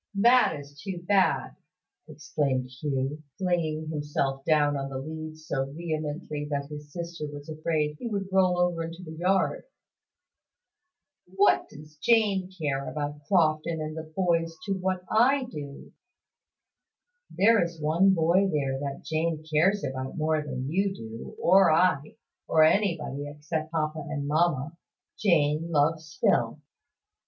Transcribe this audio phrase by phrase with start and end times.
[0.15, 1.55] "That is too bad!"
[2.07, 7.97] exclaimed Hugh, flinging himself down on the leads so vehemently that his sister was afraid
[7.99, 9.65] he would roll over into the yard.
[11.27, 15.93] "What does Jane care about Crofton and the boys to what I do?"
[17.29, 22.15] "There is one boy there that Jane cares about more than you do, or I,
[22.47, 24.75] or anybody, except papa and mamma.
[25.19, 26.59] Jane loves Phil."